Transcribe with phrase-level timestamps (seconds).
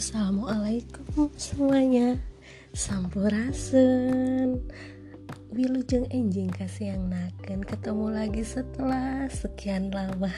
[0.00, 2.16] Assalamualaikum semuanya.
[2.72, 4.64] Sampurasun.
[5.52, 10.32] Wilujeng enjing kasih yang naken Ketemu lagi setelah sekian lama.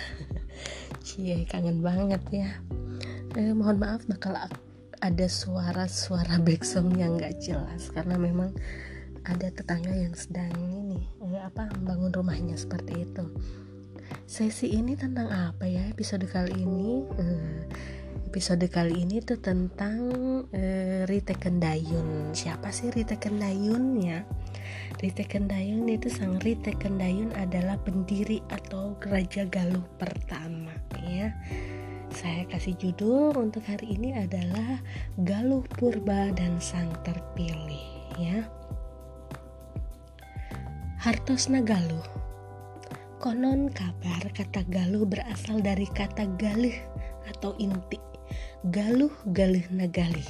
[1.06, 2.50] Cie kangen banget ya.
[3.38, 4.34] Eh, Mohon maaf bakal
[4.98, 8.50] ada suara-suara backsound yang gak jelas Karena memang
[9.22, 13.30] ada tetangga yang sedang ini eh, apa membangun rumahnya seperti itu
[14.24, 17.62] Sesi ini tentang apa ya episode kali ini eh,
[18.32, 20.08] episode kali ini tuh tentang
[20.48, 22.32] uh, Rite Kendayun.
[22.32, 24.24] Siapa sih Rite Kendayun ya?
[25.04, 30.72] Rite Kendayun itu sang Rite Kendayun adalah pendiri atau Raja Galuh pertama
[31.04, 31.28] ya.
[32.08, 34.80] Saya kasih judul untuk hari ini adalah
[35.20, 38.48] Galuh Purba dan Sang Terpilih ya.
[41.04, 42.31] Hartosna Galuh
[43.22, 46.74] Konon kabar kata Galuh berasal dari kata galih
[47.30, 47.94] atau inti.
[48.66, 50.26] Galuh galih nagali.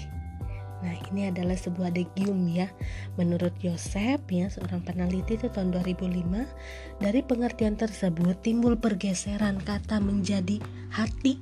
[0.85, 2.69] Nah ini adalah sebuah degium ya.
[3.17, 10.61] Menurut Yosef ya seorang peneliti itu tahun 2005 Dari pengertian tersebut timbul pergeseran kata menjadi
[10.93, 11.41] hati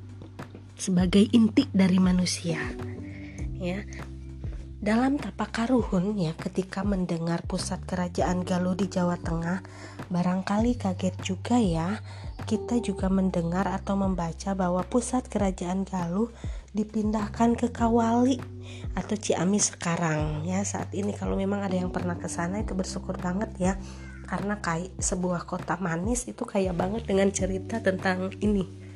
[0.78, 2.62] Sebagai inti dari manusia.
[3.58, 3.82] Ya
[4.80, 9.60] dalam tapak karuhun ya ketika mendengar pusat kerajaan Galuh di Jawa Tengah
[10.08, 12.00] barangkali kaget juga ya.
[12.48, 16.32] Kita juga mendengar atau membaca bahwa pusat kerajaan Galuh
[16.72, 18.40] dipindahkan ke Kawali
[18.96, 20.48] atau Ciamis sekarang.
[20.48, 23.76] Ya saat ini kalau memang ada yang pernah ke sana itu bersyukur banget ya.
[24.24, 28.89] Karena kayak sebuah kota manis itu kayak banget dengan cerita tentang ini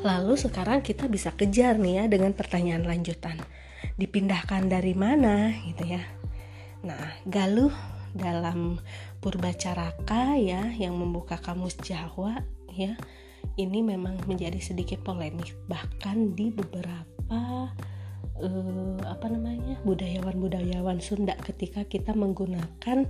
[0.00, 3.36] lalu sekarang kita bisa kejar nih ya dengan pertanyaan lanjutan.
[3.96, 6.02] Dipindahkan dari mana gitu ya?
[6.84, 7.72] Nah Galuh
[8.16, 8.80] dalam
[9.20, 12.40] Purbacaraka ya yang membuka kamus Jawa
[12.72, 12.96] ya
[13.60, 15.52] ini memang menjadi sedikit polemik.
[15.68, 17.68] Bahkan di beberapa
[18.40, 23.08] uh, apa namanya budayawan-budayawan Sunda ketika kita menggunakan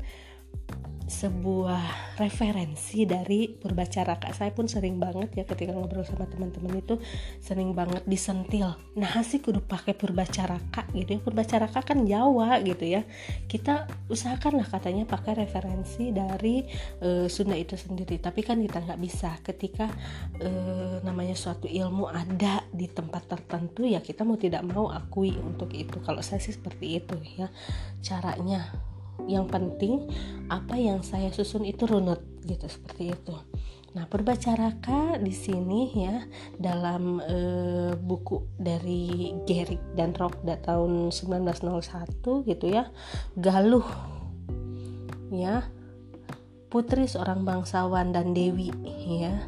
[1.11, 7.03] sebuah referensi dari Purbacaraka saya pun sering banget ya ketika ngobrol sama teman-teman itu
[7.43, 8.79] sering banget disentil.
[8.95, 11.21] Nah sih kudu pakai Purbacaraka gitu ya.
[11.21, 13.03] Purbacaraka kan Jawa gitu ya.
[13.51, 16.63] Kita usahakan lah katanya pakai referensi dari
[17.03, 18.23] uh, Sunda itu sendiri.
[18.23, 19.35] Tapi kan kita nggak bisa.
[19.43, 19.91] Ketika
[20.39, 25.75] uh, namanya suatu ilmu ada di tempat tertentu ya kita mau tidak mau akui untuk
[25.75, 25.99] itu.
[26.07, 27.51] Kalau saya sih seperti itu ya
[27.99, 28.90] caranya
[29.29, 30.09] yang penting
[30.49, 33.35] apa yang saya susun itu runut gitu seperti itu.
[33.91, 36.23] Nah, perbacaraka di sini ya
[36.55, 37.39] dalam e,
[37.99, 42.87] buku dari Gerik dan Rokda tahun 1901 gitu ya.
[43.35, 43.87] Galuh
[45.35, 45.67] ya.
[46.71, 48.71] Putri seorang bangsawan dan dewi
[49.11, 49.43] ya.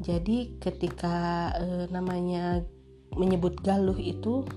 [0.00, 2.64] Jadi ketika e, namanya
[3.12, 4.48] menyebut Galuh itu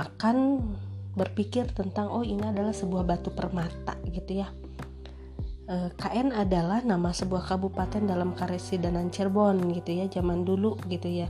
[0.00, 0.64] akan
[1.14, 4.48] berpikir tentang oh ini adalah sebuah batu permata gitu ya.
[5.66, 11.28] E, KN adalah nama sebuah kabupaten dalam Karesidenan Cirebon gitu ya zaman dulu gitu ya.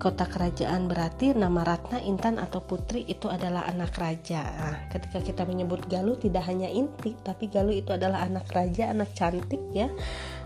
[0.00, 4.40] Kota kerajaan berarti nama Ratna Intan atau Putri itu adalah anak raja.
[4.48, 9.12] Nah, ketika kita menyebut Galuh tidak hanya inti tapi Galuh itu adalah anak raja anak
[9.12, 9.92] cantik ya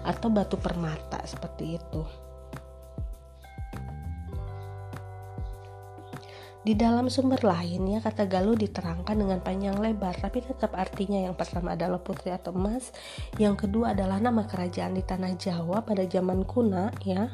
[0.02, 2.23] atau batu permata seperti itu
[6.64, 11.36] Di dalam sumber lain ya kata Galuh diterangkan dengan panjang lebar tapi tetap artinya yang
[11.36, 12.88] pertama adalah putri atau emas,
[13.36, 17.28] yang kedua adalah nama kerajaan di tanah Jawa pada zaman kuna ya.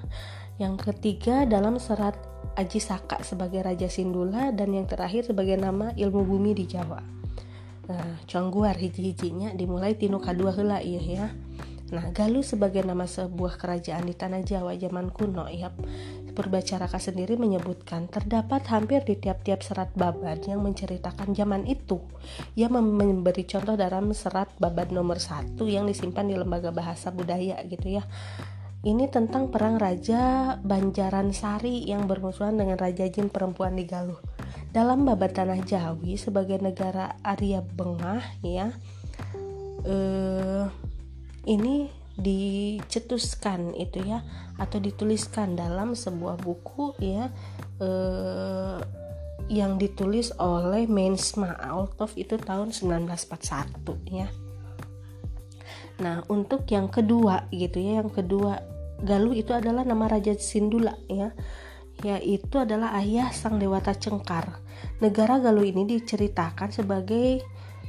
[0.59, 2.19] Yang ketiga dalam serat
[2.59, 6.99] Aji Saka sebagai Raja Sindula dan yang terakhir sebagai nama ilmu bumi di Jawa.
[7.87, 11.27] Nah, congguar hiji-hijinya dimulai tinu kadua hela iya ya.
[11.91, 15.75] Nah, Galuh sebagai nama sebuah kerajaan di tanah Jawa zaman kuno ya
[16.31, 22.01] Purbacaraka sendiri menyebutkan terdapat hampir di tiap-tiap serat babad yang menceritakan zaman itu.
[22.57, 28.01] Ia memberi contoh dalam serat babad nomor satu yang disimpan di Lembaga Bahasa Budaya gitu
[28.01, 28.07] ya.
[28.81, 34.17] Ini tentang perang Raja Banjaran Sari yang bermusuhan dengan Raja Jin perempuan di Galuh.
[34.73, 38.73] Dalam babad Tanah Jawi sebagai negara Arya Bengah ya.
[39.85, 40.65] Eh,
[41.45, 44.21] ini dicetuskan itu ya
[44.61, 47.33] atau dituliskan dalam sebuah buku ya
[47.81, 48.79] eh,
[49.51, 54.31] yang ditulis oleh Mensma Altov itu tahun 1941 ya.
[56.01, 58.63] Nah, untuk yang kedua gitu ya, yang kedua
[59.01, 61.33] Galuh itu adalah nama Raja Sindula ya.
[62.01, 64.61] Yaitu adalah ayah sang dewata Cengkar.
[65.01, 67.41] Negara Galuh ini diceritakan sebagai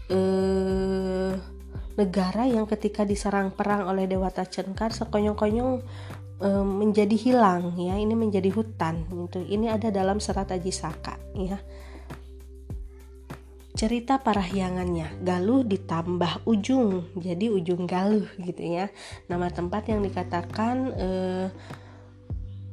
[0.08, 1.32] eh,
[2.02, 5.86] negara yang ketika diserang perang oleh Dewata Cengkar sekonyong-konyong
[6.42, 7.94] e, menjadi hilang ya.
[7.96, 9.46] Ini menjadi hutan gitu.
[9.46, 11.62] Ini ada dalam serat Aji Saka ya.
[13.72, 18.90] Cerita parahyangannya Galuh ditambah ujung jadi ujung Galuh gitu ya.
[19.30, 21.48] Nama tempat yang dikatakan eh,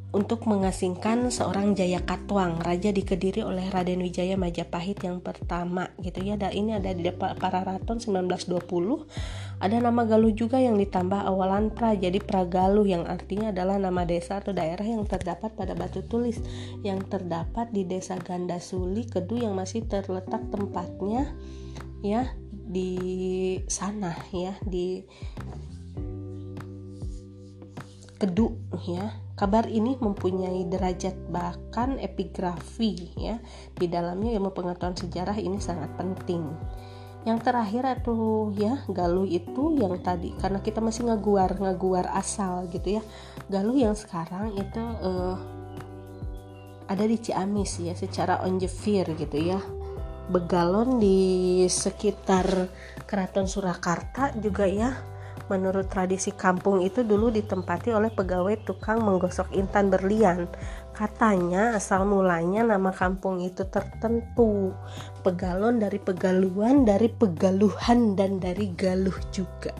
[0.08, 6.24] untuk mengasingkan seorang Jaya Katwang, raja di Kediri oleh Raden Wijaya Majapahit yang pertama gitu
[6.24, 6.40] ya.
[6.40, 9.04] Dan ini ada di Pararaton 1920.
[9.60, 14.40] Ada nama Galuh juga yang ditambah awalan pra jadi Pragaluh yang artinya adalah nama desa
[14.40, 16.40] atau daerah yang terdapat pada batu tulis
[16.80, 21.34] yang terdapat di Desa Gandasuli Kedu yang masih terletak tempatnya
[22.00, 22.94] ya di
[23.66, 25.02] sana ya di
[28.22, 28.54] Kedu
[28.86, 33.38] ya Kabar ini mempunyai derajat bahkan epigrafi ya.
[33.70, 36.42] Di dalamnya ilmu pengetahuan sejarah ini sangat penting.
[37.22, 42.98] Yang terakhir atau ya Galuh itu yang tadi karena kita masih ngaguar ngaguar asal gitu
[42.98, 43.02] ya.
[43.46, 45.38] Galuh yang sekarang itu uh,
[46.90, 49.62] ada di Ciamis ya secara on gitu ya.
[50.34, 52.74] Begalon di sekitar
[53.06, 55.17] Keraton Surakarta juga ya
[55.48, 60.44] Menurut tradisi kampung itu dulu ditempati oleh pegawai tukang menggosok intan berlian.
[60.92, 64.76] Katanya asal mulanya nama kampung itu tertentu.
[65.24, 69.72] Pegalon dari pegaluan, dari pegaluhan dan dari galuh juga.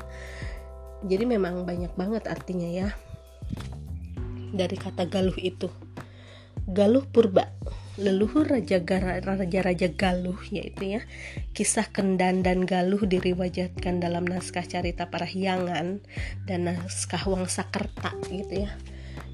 [1.05, 2.89] Jadi memang banyak banget artinya ya.
[4.57, 5.69] Dari kata galuh itu.
[6.65, 7.58] Galuh purba
[7.99, 11.01] leluhur raja raja-raja Galuh yaitu ya
[11.51, 15.99] kisah Kendan dan Galuh diriwayatkan dalam naskah Carita Parahyangan
[16.47, 18.71] dan naskah Wangsakerta gitu ya.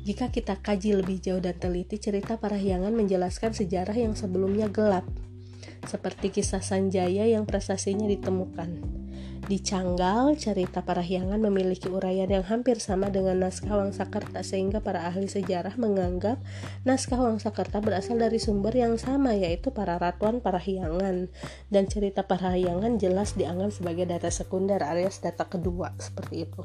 [0.05, 5.09] Jika kita kaji lebih jauh dan teliti, cerita Parahyangan menjelaskan sejarah yang sebelumnya gelap,
[5.87, 9.05] seperti kisah Sanjaya yang prestasinya ditemukan.
[9.45, 15.29] Di Canggal, cerita Parahyangan memiliki uraian yang hampir sama dengan naskah Wangsakerta sehingga para ahli
[15.29, 16.41] sejarah menganggap
[16.89, 21.29] naskah Wangsakerta berasal dari sumber yang sama yaitu para ratuan Parahyangan
[21.69, 26.65] dan cerita Parahyangan jelas dianggap sebagai data sekunder alias data kedua seperti itu.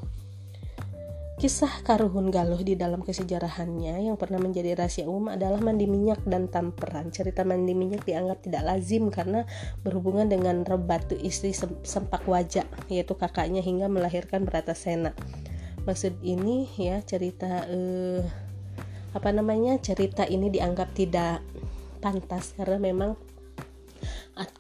[1.40, 6.52] Kisah Karuhun Galuh di dalam kesejarahannya yang pernah menjadi rahasia umum adalah mandi minyak dan
[6.52, 7.16] tamperan.
[7.16, 9.48] Cerita mandi minyak dianggap tidak lazim karena
[9.80, 11.56] berhubungan dengan rebatu istri
[11.88, 15.16] sempak wajah, yaitu kakaknya hingga melahirkan Bratasena.
[15.88, 18.20] Maksud ini ya cerita eh,
[19.16, 21.40] apa namanya cerita ini dianggap tidak
[22.04, 23.16] pantas karena memang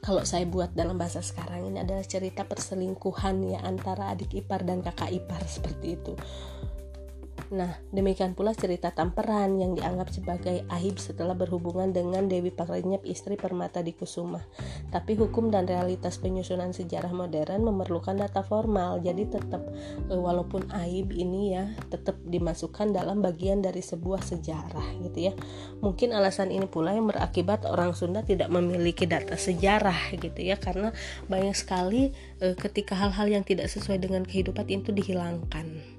[0.04, 4.84] kalau saya buat dalam bahasa sekarang ini adalah cerita perselingkuhan ya antara adik ipar dan
[4.84, 6.14] kakak ipar seperti itu
[7.50, 13.42] Nah, demikian pula cerita Tamperan yang dianggap sebagai aib setelah berhubungan dengan Dewi Pakrenyep istri
[13.42, 14.46] Permata di Kusuma.
[14.94, 19.66] Tapi hukum dan realitas penyusunan sejarah modern memerlukan data formal, jadi tetap
[20.06, 25.34] e, walaupun aib ini ya tetap dimasukkan dalam bagian dari sebuah sejarah gitu ya.
[25.82, 30.94] Mungkin alasan ini pula yang berakibat orang Sunda tidak memiliki data sejarah gitu ya karena
[31.26, 35.98] banyak sekali e, ketika hal-hal yang tidak sesuai dengan kehidupan itu dihilangkan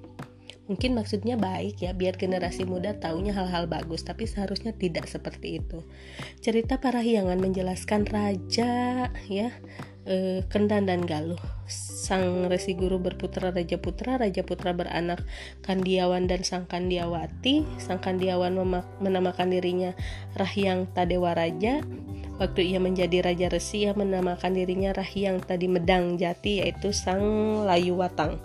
[0.70, 5.82] mungkin maksudnya baik ya biar generasi muda taunya hal-hal bagus tapi seharusnya tidak seperti itu.
[6.38, 9.50] Cerita Parahyangan menjelaskan raja ya
[10.06, 11.43] eh, Kendan dan Galuh.
[11.67, 15.26] Sang resi guru berputra raja putra raja putra beranak
[15.67, 17.66] Kandiawan dan sang Kandiawati.
[17.83, 18.54] Sang Kandiawan
[19.02, 19.99] menamakan dirinya
[20.38, 21.83] Rahyang Tadewa Raja
[22.40, 27.21] waktu ia menjadi raja resi ia menamakan dirinya Rahyang Tadi Medang Jati yaitu sang
[27.68, 28.40] Layu Watang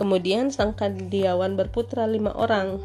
[0.00, 2.80] Kemudian sang kandiawan berputra lima orang,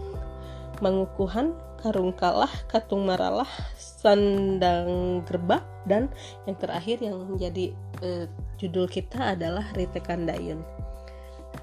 [0.84, 3.48] Mangukuhan, Karungkalah, Katung Maralah,
[3.80, 6.12] Sandang Gerbak, dan
[6.44, 7.72] yang terakhir yang menjadi
[8.04, 8.28] eh,
[8.60, 10.60] judul kita adalah Rite Kandayun.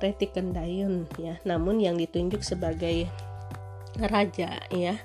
[0.01, 3.13] Rite Kandayun ya, namun yang ditunjuk sebagai
[4.01, 4.97] raja ya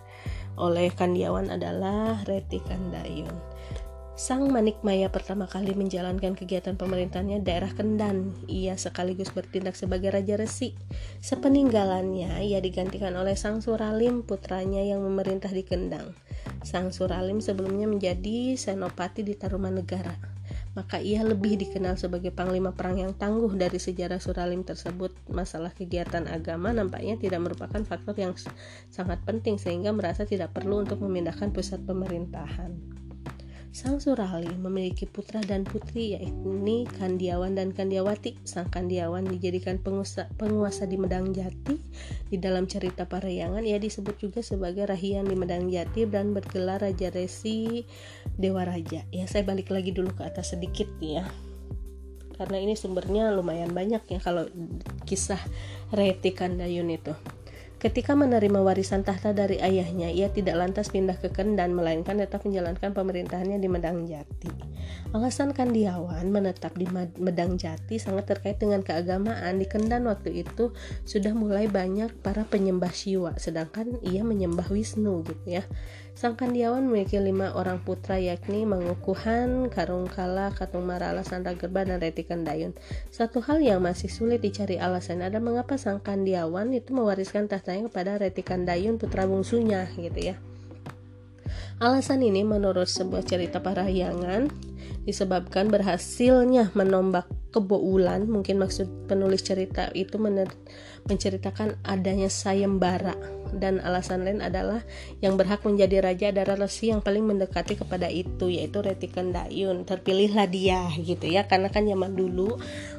[0.57, 3.56] oleh Kandiawan adalah Reti Kandayun.
[4.17, 8.33] Sang Manik Maya pertama kali menjalankan kegiatan pemerintahannya daerah Kendan.
[8.49, 10.73] Ia sekaligus bertindak sebagai Raja Resi.
[11.21, 16.17] Sepeninggalannya, ia digantikan oleh Sang Suralim, putranya yang memerintah di Kendang.
[16.65, 20.17] Sang Suralim sebelumnya menjadi senopati di Tarumanegara.
[20.73, 25.13] Maka ia lebih dikenal sebagai panglima perang yang tangguh dari sejarah Suralim tersebut.
[25.29, 28.33] Masalah kegiatan agama nampaknya tidak merupakan faktor yang
[28.89, 32.96] sangat penting sehingga merasa tidak perlu untuk memindahkan pusat pemerintahan.
[33.77, 36.49] Sang Surali memiliki putra dan putri yaitu
[36.97, 38.33] Kandiawan dan Kandiawati.
[38.41, 41.77] Sang Kandiawan dijadikan penguasa, penguasa di Medang Jati.
[42.25, 47.13] Di dalam cerita Parayangan ia disebut juga sebagai Rahian di Medang Jati dan bergelar Raja
[47.13, 47.85] Resi
[48.33, 49.05] Dewa Raja.
[49.13, 51.29] Ya saya balik lagi dulu ke atas sedikit ya.
[52.37, 54.49] karena ini sumbernya lumayan banyak ya kalau
[55.05, 55.41] kisah
[55.93, 57.13] Reti Kandayun itu.
[57.77, 62.89] Ketika menerima warisan tahta dari ayahnya, ia tidak lantas pindah ke Kendan, melainkan tetap menjalankan
[62.89, 64.49] pemerintahannya di Medang Jati.
[65.13, 66.89] Alasan Kandiawan menetap di
[67.21, 69.61] Medang Jati sangat terkait dengan keagamaan.
[69.61, 70.73] Di Kendan waktu itu
[71.05, 75.63] sudah mulai banyak para penyembah Siwa, sedangkan ia menyembah Wisnu gitu ya.
[76.17, 82.73] Sang Kandiawan memiliki lima orang putra yakni Mangukuhan, Karungkala, Katung Marala, Sandagerba, dan Reti Kendayun.
[83.13, 88.17] Satu hal yang masih sulit dicari alasan adalah mengapa Sang Kandiawan itu mewariskan tahtanya kepada
[88.17, 90.41] Reti Kandayun putra bungsunya gitu ya.
[91.77, 94.49] Alasan ini menurut sebuah cerita parahyangan
[95.05, 100.17] disebabkan berhasilnya menombak kebo ulan mungkin maksud penulis cerita itu
[101.05, 104.83] menceritakan adanya sayembara dan alasan lain adalah
[105.21, 110.49] yang berhak menjadi raja adalah resi yang paling mendekati kepada itu yaitu Reti Kendayun terpilihlah
[110.49, 111.45] dia gitu ya.
[111.45, 112.57] Karena kan zaman dulu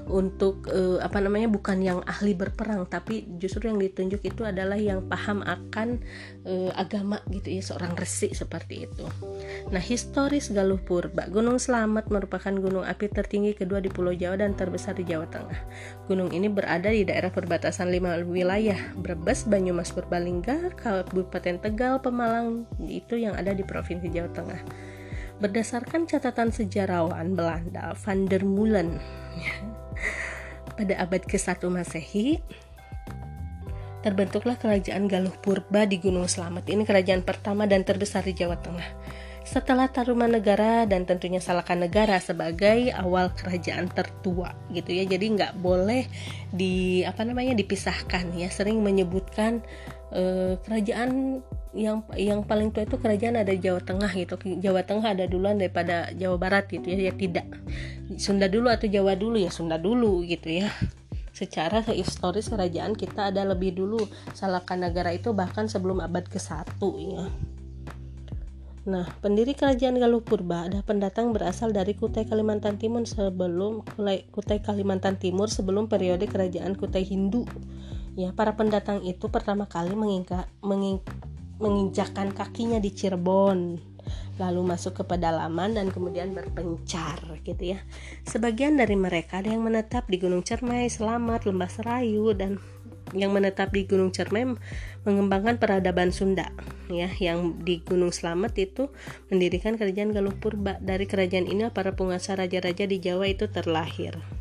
[0.09, 5.05] untuk uh, apa namanya bukan yang ahli berperang tapi justru yang ditunjuk itu adalah yang
[5.11, 5.99] paham akan
[6.47, 7.63] uh, agama gitu ya.
[7.65, 9.05] Seorang resi seperti itu.
[9.69, 11.27] Nah historis Galuh Purba.
[11.27, 15.61] Gunung Slamet merupakan gunung api tertinggi kedua di Pulau Jawa dan terbesar di Jawa Tengah.
[16.07, 22.63] Gunung ini berada di daerah perbatasan lima wilayah Brebes Banyumas Purbalingga hingga Kabupaten Tegal, Pemalang
[22.87, 24.63] itu yang ada di Provinsi Jawa Tengah.
[25.43, 29.03] Berdasarkan catatan sejarawan Belanda Van der Molen
[30.79, 32.39] pada abad ke-1 Masehi
[34.07, 36.71] terbentuklah kerajaan Galuh Purba di Gunung Slamet.
[36.71, 38.87] Ini kerajaan pertama dan terbesar di Jawa Tengah.
[39.49, 45.09] Setelah Tarumanegara dan tentunya Salakan Negara sebagai awal kerajaan tertua gitu ya.
[45.09, 46.05] Jadi nggak boleh
[46.53, 48.53] di apa namanya dipisahkan ya.
[48.53, 49.65] Sering menyebutkan
[50.13, 51.41] eh, kerajaan
[51.77, 54.35] yang yang paling tua itu kerajaan ada di Jawa Tengah gitu.
[54.59, 57.11] Jawa Tengah ada duluan daripada Jawa Barat gitu ya.
[57.11, 57.47] Ya tidak.
[58.17, 59.37] Sunda dulu atau Jawa dulu?
[59.37, 60.73] Ya Sunda dulu gitu ya.
[61.37, 64.01] Secara historis kerajaan kita ada lebih dulu.
[64.35, 67.25] Salakan Negara itu bahkan sebelum abad ke-1 ya.
[68.89, 73.85] Nah, pendiri kerajaan Galuh Purba ada pendatang berasal dari Kutai Kalimantan Timur sebelum
[74.33, 77.45] Kutai Kalimantan Timur sebelum periode kerajaan Kutai Hindu
[78.19, 80.99] ya para pendatang itu pertama kali mengingka, menging,
[81.63, 83.79] menginjakan kakinya di Cirebon
[84.39, 87.79] lalu masuk ke pedalaman dan kemudian berpencar gitu ya.
[88.27, 92.63] Sebagian dari mereka ada yang menetap di Gunung Cermai, Selamat, Lembah Serayu dan
[93.17, 94.47] yang menetap di Gunung Cermai
[95.03, 96.55] mengembangkan peradaban Sunda
[96.87, 97.11] ya.
[97.19, 98.95] Yang di Gunung Slamet itu
[99.29, 100.79] mendirikan kerajaan Galuh Purba.
[100.79, 104.38] Dari kerajaan ini para penguasa raja-raja di Jawa itu terlahir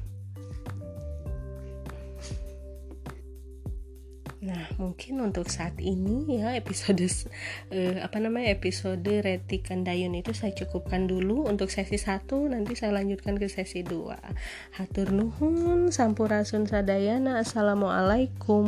[4.48, 10.56] Nah, mungkin untuk saat ini ya episode uh, apa namanya episode Reti Kandayun itu saya
[10.56, 14.80] cukupkan dulu untuk sesi 1 nanti saya lanjutkan ke sesi 2.
[14.80, 17.44] Hatur nuhun sampurasun sadayana.
[17.44, 18.66] Assalamualaikum.